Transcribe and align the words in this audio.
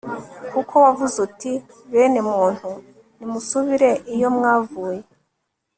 kuko 0.51 0.73
wavuze 0.85 1.17
uti 1.27 1.51
bene 1.91 2.19
muntu, 2.31 2.69
nimusubire 3.17 3.91
iyo 4.15 4.27
mwavuye 4.35 5.01